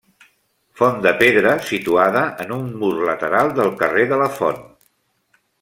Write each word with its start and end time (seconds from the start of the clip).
Font 0.79 0.97
de 1.05 1.11
pedra 1.19 1.51
situada 1.73 2.25
en 2.45 2.55
un 2.57 2.65
mur 2.81 2.91
lateral 3.13 3.55
del 3.61 3.73
carrer 3.85 4.11
de 4.15 4.23
la 4.23 4.35
Font. 4.41 4.63